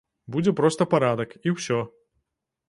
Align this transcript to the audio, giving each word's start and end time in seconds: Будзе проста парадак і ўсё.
Будзе 0.35 0.53
проста 0.59 0.87
парадак 0.93 1.37
і 1.49 1.55
ўсё. 1.57 1.79